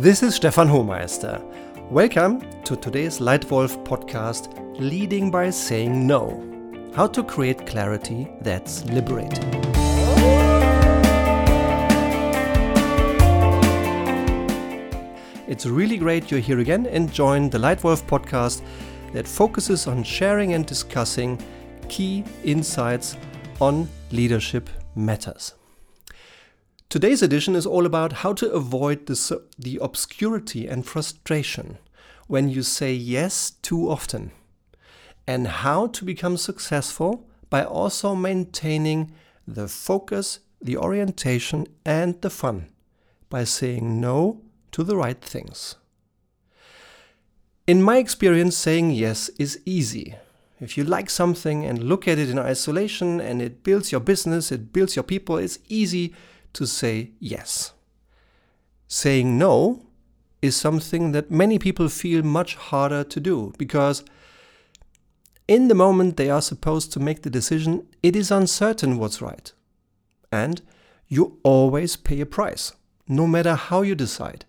This 0.00 0.22
is 0.22 0.36
Stefan 0.36 0.66
Homeister. 0.66 1.44
Welcome 1.90 2.40
to 2.64 2.74
today's 2.74 3.18
Lightwolf 3.18 3.84
podcast, 3.84 4.48
Leading 4.80 5.30
by 5.30 5.50
Saying 5.50 6.06
No 6.06 6.42
How 6.96 7.06
to 7.08 7.22
Create 7.22 7.66
Clarity 7.66 8.26
That's 8.40 8.82
Liberating. 8.86 9.50
It's 15.46 15.66
really 15.66 15.98
great 15.98 16.30
you're 16.30 16.40
here 16.40 16.60
again 16.60 16.86
and 16.86 17.12
join 17.12 17.50
the 17.50 17.58
Lightwolf 17.58 18.02
podcast 18.04 18.62
that 19.12 19.28
focuses 19.28 19.86
on 19.86 20.02
sharing 20.02 20.54
and 20.54 20.64
discussing 20.64 21.38
key 21.90 22.24
insights 22.42 23.18
on 23.60 23.86
leadership 24.12 24.70
matters. 24.94 25.59
Today's 26.90 27.22
edition 27.22 27.54
is 27.54 27.66
all 27.66 27.86
about 27.86 28.14
how 28.24 28.32
to 28.32 28.50
avoid 28.50 29.06
the, 29.06 29.44
the 29.56 29.78
obscurity 29.80 30.66
and 30.66 30.84
frustration 30.84 31.78
when 32.26 32.48
you 32.48 32.64
say 32.64 32.92
yes 32.92 33.52
too 33.62 33.88
often, 33.88 34.32
and 35.24 35.46
how 35.46 35.86
to 35.86 36.04
become 36.04 36.36
successful 36.36 37.28
by 37.48 37.64
also 37.64 38.16
maintaining 38.16 39.12
the 39.46 39.68
focus, 39.68 40.40
the 40.60 40.76
orientation, 40.76 41.68
and 41.86 42.20
the 42.22 42.30
fun 42.30 42.66
by 43.28 43.44
saying 43.44 44.00
no 44.00 44.40
to 44.72 44.82
the 44.82 44.96
right 44.96 45.22
things. 45.22 45.76
In 47.68 47.84
my 47.84 47.98
experience, 47.98 48.56
saying 48.56 48.90
yes 48.90 49.28
is 49.38 49.60
easy. 49.64 50.16
If 50.60 50.76
you 50.76 50.82
like 50.82 51.08
something 51.08 51.64
and 51.64 51.84
look 51.84 52.08
at 52.08 52.18
it 52.18 52.30
in 52.30 52.38
isolation 52.40 53.20
and 53.20 53.40
it 53.40 53.62
builds 53.62 53.92
your 53.92 54.00
business, 54.00 54.50
it 54.50 54.72
builds 54.72 54.96
your 54.96 55.04
people, 55.04 55.36
it's 55.36 55.60
easy 55.68 56.16
to 56.54 56.66
say 56.66 57.10
yes. 57.18 57.72
Saying 58.88 59.38
no 59.38 59.86
is 60.42 60.56
something 60.56 61.12
that 61.12 61.30
many 61.30 61.58
people 61.58 61.88
feel 61.88 62.22
much 62.22 62.54
harder 62.54 63.04
to 63.04 63.20
do 63.20 63.52
because 63.58 64.04
in 65.46 65.68
the 65.68 65.74
moment 65.74 66.16
they 66.16 66.30
are 66.30 66.40
supposed 66.40 66.92
to 66.92 67.00
make 67.00 67.22
the 67.22 67.30
decision, 67.30 67.86
it 68.02 68.14
is 68.14 68.30
uncertain 68.30 68.98
what's 68.98 69.20
right. 69.20 69.52
And 70.30 70.62
you 71.08 71.38
always 71.42 71.96
pay 71.96 72.20
a 72.20 72.26
price, 72.26 72.72
no 73.08 73.26
matter 73.26 73.56
how 73.56 73.82
you 73.82 73.96
decide, 73.96 74.44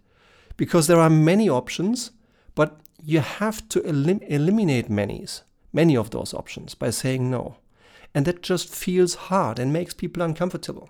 because 0.58 0.86
there 0.86 1.00
are 1.00 1.10
many 1.10 1.50
options, 1.50 2.12
but 2.54 2.80
you 3.04 3.20
have 3.20 3.68
to 3.70 3.82
elim- 3.82 4.22
eliminate 4.28 4.92
many, 4.92 5.26
many 5.74 5.98
of 5.98 6.12
those 6.12 6.36
options 6.36 6.76
by 6.76 6.92
saying 6.92 7.32
no. 7.32 7.56
And 8.14 8.26
that 8.26 8.44
just 8.44 8.70
feels 8.70 9.16
hard 9.16 9.58
and 9.58 9.74
makes 9.74 9.96
people 9.96 10.22
uncomfortable. 10.22 10.90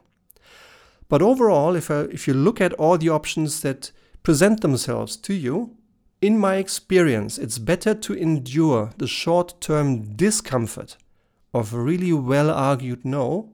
But 1.11 1.21
overall, 1.21 1.75
if, 1.75 1.91
I, 1.91 2.03
if 2.03 2.25
you 2.25 2.33
look 2.33 2.61
at 2.61 2.71
all 2.75 2.97
the 2.97 3.09
options 3.09 3.63
that 3.63 3.91
present 4.23 4.61
themselves 4.61 5.17
to 5.17 5.33
you, 5.33 5.75
in 6.21 6.37
my 6.37 6.55
experience, 6.55 7.37
it's 7.37 7.57
better 7.57 7.93
to 7.93 8.13
endure 8.13 8.91
the 8.97 9.07
short 9.07 9.59
term 9.59 10.15
discomfort 10.15 10.95
of 11.53 11.73
a 11.73 11.81
really 11.81 12.13
well 12.13 12.49
argued 12.49 13.03
no 13.03 13.51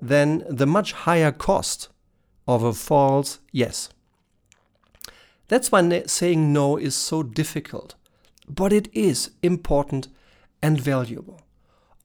than 0.00 0.44
the 0.48 0.64
much 0.64 0.92
higher 0.92 1.32
cost 1.32 1.88
of 2.46 2.62
a 2.62 2.72
false 2.72 3.40
yes. 3.50 3.88
That's 5.48 5.72
why 5.72 6.04
saying 6.06 6.52
no 6.52 6.76
is 6.76 6.94
so 6.94 7.24
difficult, 7.24 7.96
but 8.48 8.72
it 8.72 8.88
is 8.92 9.32
important 9.42 10.06
and 10.62 10.80
valuable. 10.80 11.40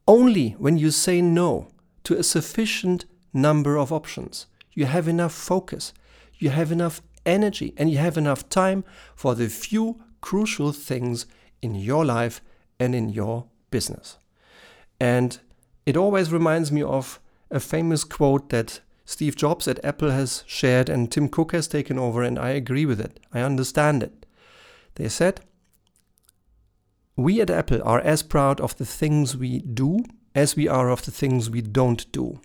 Only 0.07 0.55
when 0.57 0.79
you 0.79 0.89
say 0.89 1.21
no 1.21 1.67
to 2.05 2.17
a 2.17 2.23
sufficient 2.23 3.05
number 3.31 3.77
of 3.77 3.93
options 3.93 4.47
you 4.75 4.85
have 4.85 5.07
enough 5.07 5.33
focus, 5.33 5.93
you 6.37 6.51
have 6.51 6.71
enough 6.71 7.01
energy, 7.25 7.73
and 7.77 7.89
you 7.89 7.97
have 7.97 8.17
enough 8.17 8.47
time 8.49 8.83
for 9.15 9.33
the 9.33 9.49
few 9.49 10.03
crucial 10.21 10.71
things 10.71 11.25
in 11.61 11.73
your 11.73 12.05
life 12.05 12.41
and 12.79 12.93
in 12.93 13.09
your 13.09 13.45
business. 13.71 14.17
And 14.99 15.39
it 15.85 15.97
always 15.97 16.31
reminds 16.31 16.71
me 16.71 16.83
of 16.83 17.19
a 17.49 17.59
famous 17.59 18.03
quote 18.03 18.49
that 18.49 18.81
Steve 19.05 19.35
Jobs 19.35 19.67
at 19.67 19.83
Apple 19.85 20.09
has 20.09 20.43
shared 20.47 20.89
and 20.89 21.11
Tim 21.11 21.29
Cook 21.29 21.51
has 21.51 21.67
taken 21.67 21.97
over, 21.99 22.23
and 22.23 22.37
I 22.37 22.49
agree 22.49 22.85
with 22.85 22.99
it. 22.99 23.19
I 23.33 23.41
understand 23.41 24.03
it. 24.03 24.25
They 24.95 25.09
said, 25.09 25.41
We 27.15 27.39
at 27.39 27.49
Apple 27.49 27.81
are 27.83 27.99
as 27.99 28.23
proud 28.23 28.59
of 28.59 28.75
the 28.77 28.85
things 28.85 29.37
we 29.37 29.59
do 29.59 30.03
as 30.33 30.55
we 30.55 30.67
are 30.67 30.89
of 30.89 31.05
the 31.05 31.11
things 31.11 31.49
we 31.49 31.61
don't 31.61 32.11
do. 32.11 32.39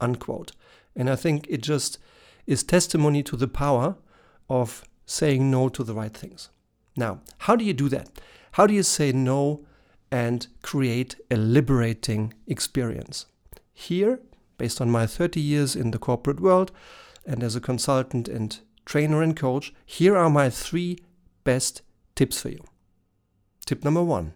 Unquote. 0.00 0.52
And 0.96 1.10
I 1.10 1.16
think 1.16 1.46
it 1.48 1.62
just 1.62 1.98
is 2.46 2.62
testimony 2.64 3.22
to 3.24 3.36
the 3.36 3.48
power 3.48 3.96
of 4.48 4.84
saying 5.04 5.50
no 5.50 5.68
to 5.68 5.84
the 5.84 5.94
right 5.94 6.16
things. 6.16 6.48
Now, 6.96 7.20
how 7.38 7.56
do 7.56 7.64
you 7.64 7.74
do 7.74 7.88
that? 7.90 8.08
How 8.52 8.66
do 8.66 8.74
you 8.74 8.82
say 8.82 9.12
no 9.12 9.66
and 10.10 10.46
create 10.62 11.16
a 11.30 11.36
liberating 11.36 12.32
experience? 12.46 13.26
Here, 13.74 14.20
based 14.56 14.80
on 14.80 14.90
my 14.90 15.06
30 15.06 15.40
years 15.40 15.76
in 15.76 15.90
the 15.90 15.98
corporate 15.98 16.40
world 16.40 16.72
and 17.26 17.42
as 17.42 17.54
a 17.54 17.60
consultant 17.60 18.28
and 18.28 18.58
trainer 18.86 19.22
and 19.22 19.36
coach, 19.36 19.74
here 19.84 20.16
are 20.16 20.30
my 20.30 20.48
three 20.48 20.98
best 21.44 21.82
tips 22.14 22.40
for 22.40 22.48
you. 22.48 22.64
Tip 23.66 23.84
number 23.84 24.02
one 24.02 24.32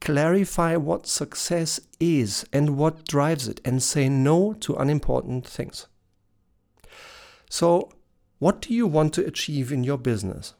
clarify 0.00 0.76
what 0.76 1.06
success 1.06 1.80
is 1.98 2.46
and 2.52 2.76
what 2.76 3.06
drives 3.06 3.48
it, 3.48 3.60
and 3.64 3.82
say 3.82 4.08
no 4.08 4.54
to 4.54 4.74
unimportant 4.76 5.46
things. 5.46 5.86
So, 7.48 7.90
what 8.38 8.62
do 8.62 8.72
you 8.72 8.86
want 8.86 9.12
to 9.14 9.26
achieve 9.26 9.70
in 9.70 9.84
your 9.84 9.98
business? 9.98 10.54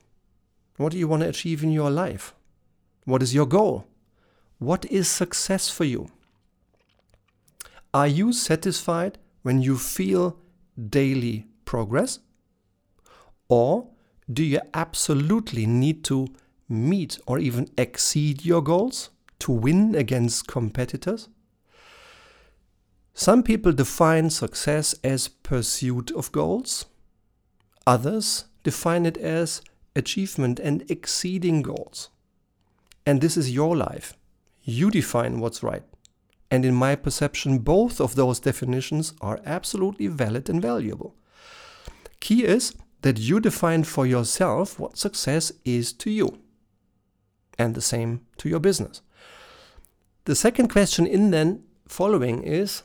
What 0.76 0.92
do 0.92 0.98
you 0.98 1.08
want 1.08 1.22
to 1.22 1.28
achieve 1.28 1.62
in 1.62 1.70
your 1.70 1.90
life? 1.90 2.34
What 3.04 3.22
is 3.22 3.34
your 3.34 3.46
goal? 3.46 3.86
What 4.58 4.84
is 4.86 5.08
success 5.08 5.70
for 5.70 5.84
you? 5.84 6.10
Are 7.94 8.06
you 8.06 8.32
satisfied 8.32 9.18
when 9.42 9.62
you 9.62 9.78
feel 9.78 10.36
daily 10.88 11.46
progress? 11.64 12.20
Or 13.48 13.88
do 14.32 14.44
you 14.44 14.60
absolutely 14.74 15.66
need 15.66 16.04
to 16.04 16.28
meet 16.68 17.18
or 17.26 17.38
even 17.38 17.68
exceed 17.76 18.44
your 18.44 18.62
goals? 18.62 19.10
To 19.40 19.52
win 19.52 19.94
against 19.94 20.46
competitors? 20.46 21.28
Some 23.14 23.42
people 23.42 23.72
define 23.72 24.30
success 24.30 24.94
as 25.04 25.28
pursuit 25.28 26.10
of 26.12 26.32
goals. 26.32 26.86
Others 27.86 28.44
define 28.62 29.04
it 29.04 29.16
as 29.18 29.62
achievement 29.96 30.60
and 30.60 30.88
exceeding 30.90 31.62
goals. 31.62 32.08
And 33.04 33.20
this 33.20 33.36
is 33.36 33.50
your 33.50 33.76
life. 33.76 34.16
You 34.62 34.90
define 34.90 35.40
what's 35.40 35.62
right. 35.62 35.82
And 36.50 36.64
in 36.64 36.74
my 36.74 36.96
perception, 36.96 37.58
both 37.58 38.00
of 38.00 38.14
those 38.14 38.40
definitions 38.40 39.14
are 39.20 39.40
absolutely 39.44 40.06
valid 40.08 40.48
and 40.48 40.60
valuable. 40.60 41.14
Key 42.20 42.44
is 42.44 42.74
that 43.02 43.18
you 43.18 43.40
define 43.40 43.84
for 43.84 44.06
yourself 44.06 44.78
what 44.78 44.98
success 44.98 45.52
is 45.64 45.92
to 45.94 46.10
you. 46.10 46.38
And 47.58 47.74
the 47.74 47.80
same 47.80 48.22
to 48.38 48.48
your 48.48 48.60
business. 48.60 49.02
The 50.25 50.34
second 50.34 50.69
question 50.69 51.06
in 51.06 51.31
then 51.31 51.62
following 51.88 52.42
is 52.42 52.82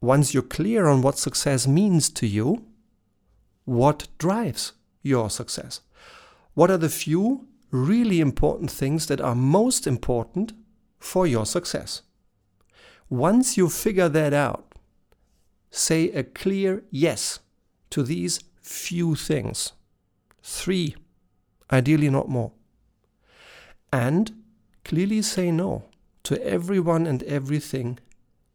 once 0.00 0.32
you're 0.32 0.42
clear 0.42 0.86
on 0.86 1.02
what 1.02 1.18
success 1.18 1.66
means 1.66 2.08
to 2.10 2.26
you, 2.26 2.64
what 3.64 4.08
drives 4.18 4.72
your 5.02 5.28
success? 5.28 5.80
What 6.54 6.70
are 6.70 6.78
the 6.78 6.88
few 6.88 7.48
really 7.70 8.20
important 8.20 8.70
things 8.70 9.06
that 9.06 9.20
are 9.20 9.34
most 9.34 9.86
important 9.86 10.52
for 10.98 11.26
your 11.26 11.44
success? 11.44 12.02
Once 13.10 13.58
you 13.58 13.68
figure 13.68 14.08
that 14.08 14.32
out, 14.32 14.74
say 15.70 16.10
a 16.12 16.24
clear 16.24 16.82
yes 16.90 17.40
to 17.90 18.02
these 18.02 18.40
few 18.62 19.14
things. 19.14 19.72
Three, 20.42 20.96
ideally 21.70 22.08
not 22.08 22.28
more. 22.28 22.52
And 23.92 24.32
clearly 24.84 25.20
say 25.20 25.50
no 25.50 25.84
to 26.24 26.42
everyone 26.44 27.06
and 27.06 27.22
everything 27.24 27.98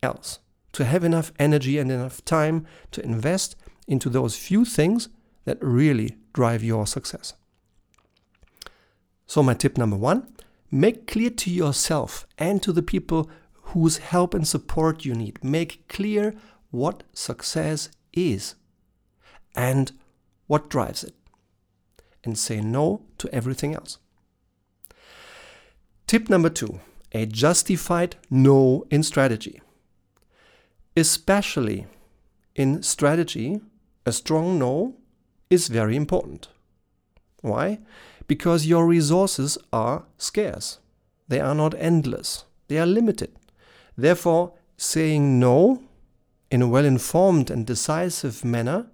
else. 0.04 0.40
To 0.74 0.86
have 0.86 1.04
enough 1.04 1.32
energy 1.40 1.80
and 1.80 1.92
enough 1.92 2.24
time 2.26 2.68
to 2.92 3.04
invest 3.04 3.56
into 3.88 4.10
those 4.10 4.36
few 4.36 4.66
things 4.66 5.10
that 5.46 5.58
really 5.62 6.18
drive 6.34 6.64
your 6.64 6.86
success. 6.86 7.34
So, 9.26 9.42
my 9.42 9.54
tip 9.54 9.78
number 9.78 9.98
one 9.98 10.28
make 10.72 11.08
clear 11.08 11.32
to 11.32 11.50
yourself 11.50 12.28
and 12.38 12.62
to 12.62 12.72
the 12.72 12.84
people 12.84 13.30
whose 13.74 13.98
help 13.98 14.34
and 14.34 14.48
support 14.48 15.06
you 15.06 15.16
need. 15.16 15.44
Make 15.44 15.88
clear 15.88 16.36
what 16.72 17.04
success 17.14 17.90
is 18.14 18.56
and 19.56 19.92
what 20.48 20.70
drives 20.70 21.04
it. 21.04 21.16
And 22.24 22.38
say 22.38 22.62
no 22.62 23.06
to 23.18 23.34
everything 23.34 23.74
else. 23.74 23.98
Tip 26.06 26.30
number 26.30 26.50
two 26.50 26.80
a 27.12 27.26
justified 27.26 28.16
no 28.30 28.86
in 28.90 29.04
strategy. 29.04 29.62
Especially 30.96 31.88
in 32.56 32.84
strategy, 32.84 33.62
a 34.06 34.12
strong 34.12 34.60
no 34.60 34.96
is 35.50 35.68
very 35.68 35.96
important. 35.96 36.50
Why? 37.42 37.80
Because 38.28 38.66
your 38.68 38.86
resources 38.86 39.58
are 39.72 40.06
scarce. 40.18 40.80
They 41.28 41.40
are 41.40 41.56
not 41.56 41.74
endless. 41.76 42.46
They 42.68 42.78
are 42.80 42.86
limited. 42.86 43.32
Therefore, 43.98 44.54
saying 44.78 45.40
no 45.40 45.84
in 46.52 46.62
a 46.62 46.68
well 46.68 46.86
informed 46.86 47.50
and 47.50 47.66
decisive 47.66 48.44
manner 48.44 48.88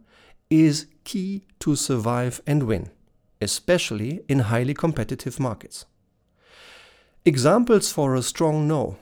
is 0.50 0.88
key 1.04 1.46
to 1.60 1.76
survive 1.76 2.42
and 2.46 2.64
win, 2.64 2.90
especially 3.42 4.22
in 4.28 4.40
highly 4.40 4.74
competitive 4.74 5.40
markets. 5.40 5.86
Examples 7.28 7.92
for 7.92 8.14
a 8.14 8.22
strong 8.22 8.68
no. 8.68 8.98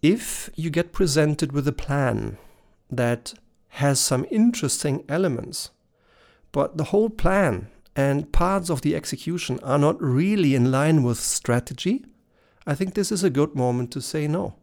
If 0.00 0.48
you 0.54 0.70
get 0.70 0.94
presented 0.94 1.52
with 1.52 1.68
a 1.68 1.72
plan 1.72 2.38
that 2.90 3.34
has 3.68 4.00
some 4.00 4.24
interesting 4.30 5.04
elements, 5.06 5.72
but 6.52 6.78
the 6.78 6.84
whole 6.84 7.10
plan 7.10 7.68
and 7.94 8.32
parts 8.32 8.70
of 8.70 8.80
the 8.80 8.96
execution 8.96 9.60
are 9.60 9.78
not 9.78 10.00
really 10.00 10.54
in 10.54 10.70
line 10.70 11.02
with 11.02 11.18
strategy, 11.18 12.06
I 12.66 12.74
think 12.74 12.94
this 12.94 13.12
is 13.12 13.22
a 13.22 13.28
good 13.28 13.54
moment 13.54 13.90
to 13.92 14.00
say 14.00 14.26
no. 14.26 14.54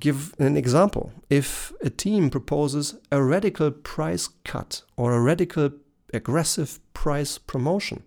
Give 0.00 0.34
an 0.38 0.56
example. 0.56 1.12
If 1.28 1.74
a 1.82 1.90
team 1.90 2.30
proposes 2.30 2.94
a 3.10 3.22
radical 3.22 3.70
price 3.70 4.30
cut 4.44 4.80
or 4.96 5.12
a 5.12 5.20
radical 5.20 5.72
aggressive 6.14 6.80
price 6.94 7.36
promotion 7.36 8.02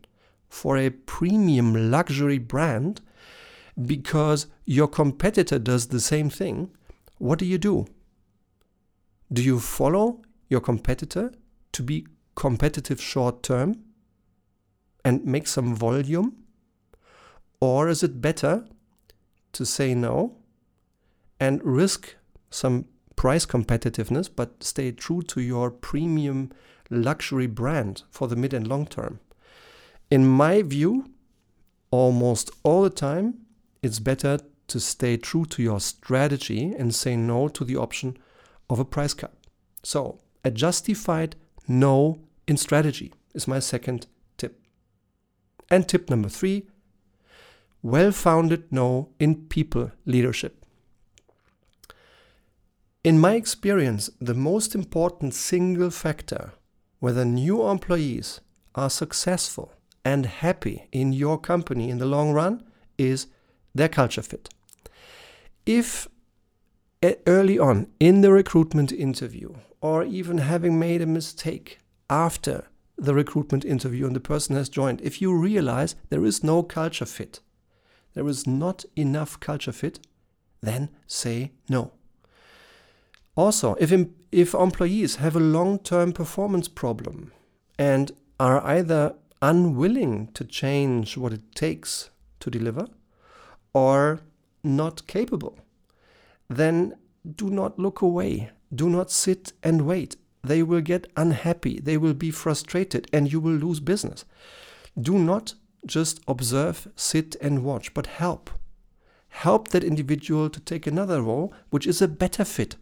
for 0.55 0.77
a 0.77 0.89
premium 0.89 1.91
luxury 1.91 2.37
brand 2.37 3.01
because 3.85 4.47
your 4.63 4.87
competitor 4.87 5.59
does 5.59 5.87
the 5.87 5.99
same 5.99 6.29
thing, 6.29 6.71
what 7.17 7.37
do 7.39 7.45
you 7.45 7.57
do? 7.57 7.85
Do 9.33 9.43
you 9.43 9.59
follow 9.59 10.21
your 10.47 10.61
competitor 10.61 11.33
to 11.73 11.83
be 11.83 12.07
competitive 12.35 13.01
short 13.01 13.43
term 13.43 13.83
and 15.03 15.25
make 15.25 15.45
some 15.45 15.75
volume? 15.75 16.37
Or 17.59 17.89
is 17.89 18.01
it 18.01 18.21
better 18.21 18.65
to 19.51 19.65
say 19.65 19.93
no 19.93 20.37
and 21.37 21.61
risk 21.65 22.15
some 22.49 22.85
price 23.17 23.45
competitiveness 23.45 24.29
but 24.33 24.63
stay 24.63 24.93
true 24.93 25.21
to 25.23 25.41
your 25.41 25.69
premium 25.69 26.53
luxury 26.89 27.47
brand 27.47 28.03
for 28.09 28.29
the 28.29 28.37
mid 28.37 28.53
and 28.53 28.65
long 28.65 28.87
term? 28.87 29.19
In 30.11 30.27
my 30.27 30.61
view, 30.61 31.11
almost 31.91 32.51
all 32.63 32.83
the 32.83 32.89
time, 32.89 33.45
it's 33.81 33.99
better 33.99 34.39
to 34.67 34.79
stay 34.79 35.17
true 35.17 35.45
to 35.45 35.63
your 35.63 35.79
strategy 35.79 36.73
and 36.77 36.93
say 36.93 37.15
no 37.15 37.47
to 37.49 37.63
the 37.63 37.75
option 37.75 38.17
of 38.69 38.79
a 38.79 38.85
price 38.85 39.13
cut. 39.13 39.33
So, 39.83 40.19
a 40.43 40.51
justified 40.51 41.35
no 41.67 42.19
in 42.47 42.57
strategy 42.57 43.13
is 43.33 43.47
my 43.47 43.59
second 43.59 44.07
tip. 44.37 44.59
And 45.69 45.87
tip 45.87 46.09
number 46.09 46.29
three 46.29 46.67
well 47.81 48.11
founded 48.11 48.71
no 48.71 49.09
in 49.19 49.47
people 49.47 49.91
leadership. 50.05 50.65
In 53.03 53.19
my 53.19 53.35
experience, 53.35 54.09
the 54.19 54.33
most 54.33 54.73
important 54.73 55.35
single 55.35 55.91
factor 55.91 56.53
whether 56.99 57.23
new 57.23 57.67
employees 57.67 58.41
are 58.73 58.89
successful 58.89 59.71
and 60.05 60.27
happy 60.27 60.87
in 60.91 61.11
your 61.11 61.37
company 61.37 61.89
in 61.89 61.97
the 61.97 62.05
long 62.05 62.31
run 62.31 62.63
is 62.97 63.27
their 63.73 63.89
culture 63.89 64.21
fit. 64.21 64.47
If 65.65 66.07
early 67.27 67.59
on 67.59 67.87
in 67.99 68.21
the 68.21 68.31
recruitment 68.31 68.91
interview, 68.91 69.55
or 69.81 70.03
even 70.03 70.37
having 70.37 70.79
made 70.79 71.01
a 71.01 71.05
mistake 71.05 71.79
after 72.09 72.67
the 72.97 73.13
recruitment 73.13 73.65
interview 73.65 74.05
and 74.05 74.15
the 74.15 74.19
person 74.19 74.55
has 74.55 74.69
joined, 74.69 75.01
if 75.01 75.21
you 75.21 75.35
realize 75.35 75.95
there 76.09 76.25
is 76.25 76.43
no 76.43 76.63
culture 76.63 77.05
fit, 77.05 77.41
there 78.13 78.27
is 78.27 78.47
not 78.47 78.85
enough 78.95 79.39
culture 79.39 79.71
fit, 79.71 79.99
then 80.61 80.89
say 81.05 81.51
no. 81.69 81.91
Also, 83.35 83.75
if, 83.75 83.91
if 84.31 84.53
employees 84.53 85.17
have 85.17 85.35
a 85.35 85.39
long 85.39 85.77
term 85.79 86.13
performance 86.13 86.67
problem 86.67 87.31
and 87.77 88.11
are 88.39 88.65
either 88.65 89.15
unwilling 89.45 90.27
to 90.33 90.43
change 90.43 91.17
what 91.17 91.31
it 91.31 91.53
takes 91.53 92.09
to 92.39 92.49
deliver 92.49 92.87
or 93.73 94.21
not 94.63 95.05
capable, 95.05 95.59
then 96.49 96.95
do 97.35 97.51
not 97.51 97.77
look 97.77 98.01
away. 98.01 98.49
Do 98.73 98.89
not 98.89 99.11
sit 99.11 99.53
and 99.61 99.85
wait. 99.85 100.15
They 100.43 100.63
will 100.63 100.81
get 100.81 101.11
unhappy, 101.15 101.79
they 101.79 101.97
will 101.97 102.15
be 102.15 102.31
frustrated, 102.31 103.07
and 103.13 103.31
you 103.31 103.39
will 103.39 103.53
lose 103.53 103.79
business. 103.79 104.25
Do 104.99 105.19
not 105.19 105.53
just 105.85 106.19
observe, 106.27 106.87
sit, 106.95 107.35
and 107.39 107.63
watch, 107.63 107.93
but 107.93 108.07
help. 108.07 108.49
Help 109.29 109.67
that 109.69 109.83
individual 109.83 110.49
to 110.49 110.59
take 110.59 110.87
another 110.87 111.21
role 111.21 111.53
which 111.69 111.85
is 111.85 112.01
a 112.01 112.07
better 112.07 112.45
fit 112.45 112.77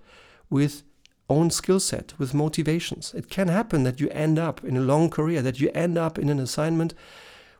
with 0.50 0.84
own 1.30 1.50
skill 1.50 1.80
set, 1.80 2.14
with 2.18 2.34
motivations. 2.34 3.14
It 3.14 3.30
can 3.30 3.48
happen 3.48 3.84
that 3.84 4.00
you 4.00 4.10
end 4.10 4.38
up 4.38 4.64
in 4.64 4.78
a 4.78 4.82
long 4.82 5.10
career, 5.10 5.42
that 5.42 5.60
you 5.60 5.72
end 5.74 5.98
up 5.98 6.20
in 6.20 6.30
an 6.30 6.40
assignment 6.40 6.94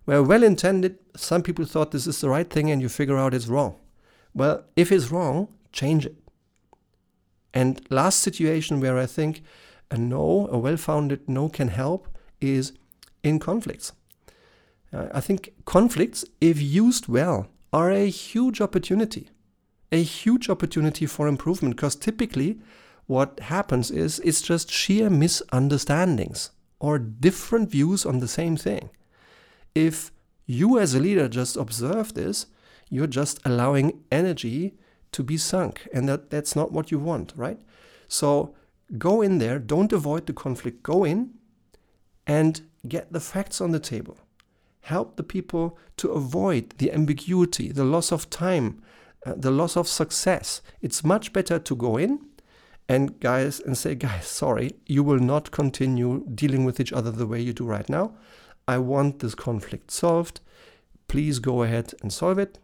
where 0.06 0.22
well 0.22 0.44
intended, 0.44 1.00
some 1.16 1.44
people 1.44 1.66
thought 1.66 1.92
this 1.92 2.08
is 2.08 2.20
the 2.20 2.30
right 2.30 2.50
thing 2.50 2.70
and 2.70 2.82
you 2.82 2.90
figure 2.90 3.18
out 3.18 3.34
it's 3.34 3.48
wrong. 3.48 3.76
Well, 4.34 4.66
if 4.76 4.92
it's 4.92 5.12
wrong, 5.12 5.48
change 5.72 6.06
it. 6.06 6.16
And 7.54 7.82
last 7.90 8.20
situation 8.20 8.82
where 8.82 8.98
I 8.98 9.06
think 9.06 9.44
a 9.92 9.98
no, 9.98 10.48
a 10.52 10.58
well 10.58 10.78
founded 10.78 11.30
no 11.30 11.50
can 11.50 11.70
help 11.70 12.08
is 12.42 12.74
in 13.22 13.40
conflicts. 13.40 13.94
Uh, 14.92 15.08
I 15.14 15.22
think 15.22 15.54
conflicts, 15.66 16.26
if 16.42 16.62
used 16.62 17.08
well, 17.08 17.48
are 17.72 17.92
a 17.92 18.10
huge 18.10 18.60
opportunity, 18.60 19.30
a 19.92 20.04
huge 20.04 20.50
opportunity 20.50 21.06
for 21.06 21.28
improvement 21.28 21.76
because 21.76 21.96
typically 21.96 22.60
what 23.08 23.40
happens 23.42 23.92
is 23.92 24.20
it's 24.20 24.42
just 24.42 24.72
sheer 24.72 25.10
misunderstandings 25.10 26.52
or 26.80 26.98
different 27.00 27.70
views 27.70 28.06
on 28.06 28.20
the 28.20 28.28
same 28.28 28.58
thing. 28.58 28.90
If 29.76 30.12
you 30.46 30.80
as 30.80 30.94
a 30.94 31.00
leader 31.00 31.28
just 31.28 31.56
observe 31.56 32.14
this, 32.14 32.48
you're 32.90 33.08
just 33.08 33.40
allowing 33.46 34.04
energy 34.12 34.76
to 35.12 35.24
be 35.24 35.38
sunk 35.38 35.88
and 35.94 36.08
that, 36.10 36.30
that's 36.30 36.56
not 36.56 36.72
what 36.72 36.92
you 36.92 37.00
want, 37.00 37.34
right? 37.36 37.60
So 38.08 38.56
go 38.98 39.22
in 39.22 39.38
there, 39.40 39.60
don't 39.60 39.94
avoid 39.94 40.26
the 40.26 40.34
conflict, 40.34 40.84
go 40.84 41.04
in 41.04 41.32
and 42.28 42.62
get 42.88 43.12
the 43.12 43.20
facts 43.20 43.62
on 43.62 43.72
the 43.72 43.80
table. 43.80 44.18
Help 44.82 45.16
the 45.16 45.24
people 45.24 45.78
to 45.98 46.12
avoid 46.12 46.72
the 46.78 46.92
ambiguity, 46.92 47.72
the 47.72 47.86
loss 47.86 48.12
of 48.12 48.30
time, 48.30 48.82
uh, 49.26 49.34
the 49.38 49.52
loss 49.52 49.78
of 49.78 49.88
success. 49.88 50.62
It's 50.82 51.04
much 51.04 51.32
better 51.32 51.58
to 51.58 51.76
go 51.76 51.98
in 51.98 52.20
and 52.90 53.20
guys 53.20 53.60
and 53.60 53.78
say 53.78 53.96
guys 53.96 54.28
sorry 54.28 54.72
you 54.86 55.04
will 55.04 55.20
not 55.20 55.52
continue 55.52 56.26
dealing 56.34 56.66
with 56.66 56.80
each 56.80 56.94
other 56.94 57.12
the 57.12 57.28
way 57.28 57.40
you 57.40 57.54
do 57.54 57.66
right 57.66 57.90
now. 57.90 58.14
I 58.68 58.78
want 58.78 59.20
this 59.20 59.36
conflict 59.36 59.92
solved. 59.92 60.40
Please 61.08 61.40
go 61.40 61.64
ahead 61.64 61.94
and 62.02 62.12
solve 62.14 62.40
it. 62.40 62.60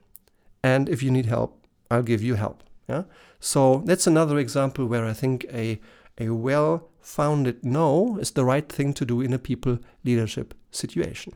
And 0.64 0.90
if 0.90 1.02
you 1.04 1.12
need 1.12 1.26
help 1.26 1.56
i'll 1.92 2.04
give 2.04 2.22
you 2.22 2.36
help. 2.36 2.64
Yeah? 2.88 3.04
So 3.40 3.82
that's 3.86 4.08
another 4.08 4.38
example 4.38 4.86
where 4.86 5.06
i 5.06 5.14
think 5.14 5.46
a 5.54 5.80
a 6.18 6.30
well 6.30 6.90
founded 7.02 7.64
no 7.64 8.18
is 8.20 8.32
the 8.32 8.46
right 8.46 8.68
thing 8.70 8.94
to 8.94 9.06
do 9.06 9.22
in 9.22 9.34
a 9.34 9.40
people 9.40 9.80
leadership 10.04 10.54
situation. 10.72 11.34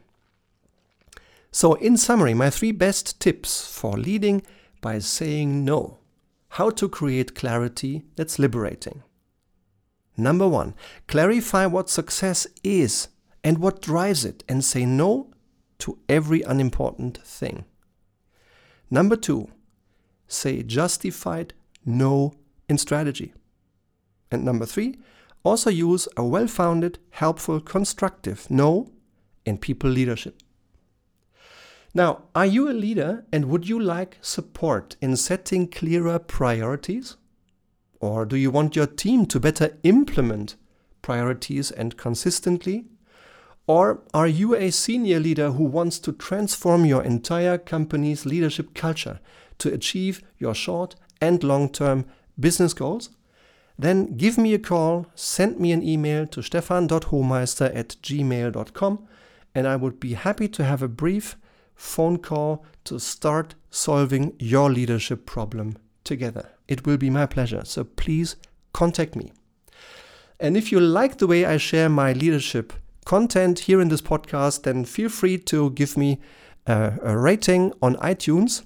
So 1.52 1.76
in 1.76 1.98
summary 1.98 2.34
my 2.34 2.50
three 2.50 2.72
best 2.72 3.20
tips 3.20 3.66
for 3.68 3.98
leading 3.98 4.44
by 4.82 5.00
saying 5.00 5.64
no 5.64 6.00
how 6.54 6.70
to 6.70 6.88
create 6.88 7.34
clarity 7.34 8.04
that's 8.16 8.38
liberating. 8.38 9.02
Number 10.16 10.48
one, 10.48 10.76
clarify 11.08 11.66
what 11.66 11.90
success 11.90 12.46
is 12.64 13.08
and 13.44 13.58
what 13.58 13.82
drives 13.82 14.24
it, 14.24 14.44
and 14.48 14.64
say 14.64 14.86
no 14.86 15.32
to 15.80 15.98
every 16.08 16.44
unimportant 16.44 17.18
thing. 17.26 17.66
Number 18.92 19.16
two, 19.16 19.50
say 20.28 20.62
justified 20.62 21.56
no 21.84 22.36
in 22.70 22.78
strategy. 22.78 23.34
And 24.32 24.46
number 24.46 24.68
three, 24.68 25.00
also 25.42 25.72
use 25.72 26.08
a 26.16 26.24
well 26.24 26.48
founded, 26.48 27.00
helpful, 27.10 27.62
constructive 27.62 28.48
no 28.52 28.92
in 29.44 29.58
people 29.58 29.90
leadership. 29.90 30.43
Now, 31.94 32.24
are 32.34 32.46
you 32.46 32.70
a 32.70 32.74
leader 32.74 33.26
and 33.32 33.46
would 33.46 33.70
you 33.70 33.80
like 33.80 34.18
support 34.22 34.96
in 35.02 35.16
setting 35.16 35.68
clearer 35.68 36.20
priorities? 36.20 37.18
Or 38.00 38.26
do 38.26 38.36
you 38.36 38.52
want 38.52 38.76
your 38.76 38.88
team 38.88 39.26
to 39.28 39.40
better 39.40 39.78
implement 39.84 40.56
priorities 41.02 41.72
and 41.72 41.96
consistently? 41.96 42.86
Or 43.68 44.02
are 44.14 44.28
you 44.28 44.56
a 44.56 44.72
senior 44.72 45.20
leader 45.20 45.52
who 45.52 45.64
wants 45.64 46.00
to 46.00 46.12
transform 46.12 46.86
your 46.86 47.04
entire 47.04 47.58
company's 47.58 48.26
leadership 48.26 48.74
culture 48.74 49.20
to 49.60 49.74
achieve 49.74 50.22
your 50.38 50.56
short 50.56 50.96
and 51.22 51.44
long 51.44 51.70
term 51.70 52.06
business 52.40 52.74
goals? 52.74 53.10
then 53.78 54.16
give 54.18 54.38
me 54.38 54.54
a 54.54 54.60
call, 54.60 55.08
send 55.16 55.60
me 55.60 55.72
an 55.72 55.84
email 55.84 56.28
to 56.28 56.42
stefan.homeister 56.42 57.76
at 57.76 57.96
gmail.com, 58.02 59.08
and 59.56 59.68
I 59.68 59.76
would 59.76 60.00
be 60.00 60.14
happy 60.14 60.48
to 60.50 60.64
have 60.64 60.82
a 60.84 60.88
brief 60.88 61.36
phone 61.76 62.18
call 62.18 62.66
to 62.86 63.00
start 63.00 63.56
solving 63.70 64.36
your 64.40 64.70
leadership 64.70 65.26
problem 65.26 65.78
together. 66.04 66.50
It 66.68 66.86
will 66.86 66.98
be 66.98 67.10
my 67.10 67.26
pleasure, 67.26 67.66
so 67.66 67.84
please 67.84 68.36
contact 68.74 69.16
me. 69.16 69.32
And 70.40 70.58
if 70.58 70.72
you 70.72 70.80
like 70.80 71.18
the 71.18 71.28
way 71.28 71.46
I 71.46 71.58
share 71.58 71.90
my 71.90 72.14
leadership 72.14 72.74
content 73.06 73.60
here 73.60 73.82
in 73.82 73.90
this 73.90 74.02
podcast, 74.02 74.64
then 74.64 74.86
feel 74.86 75.10
free 75.10 75.38
to 75.38 75.72
give 75.72 75.98
me 75.98 76.20
a, 76.68 76.94
a 77.02 77.18
rating 77.18 77.74
on 77.82 77.96
iTunes 77.98 78.64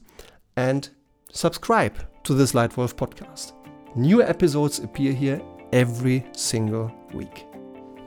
and 0.56 0.90
subscribe 1.32 1.96
to 2.24 2.34
this 2.34 2.54
Lightwolf 2.54 2.96
podcast. 2.96 3.54
New 3.96 4.22
episodes 4.22 4.80
appear 4.80 5.14
here 5.14 5.42
every 5.72 6.26
single 6.34 6.92
week. 7.14 7.46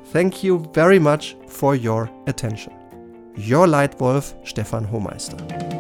Thank 0.07 0.43
you 0.43 0.69
very 0.73 0.99
much 0.99 1.37
for 1.47 1.75
your 1.77 2.11
attention. 2.27 2.80
Your 3.37 3.67
Lightwolf, 3.67 4.35
Stefan 4.45 4.85
Homeister. 4.85 5.80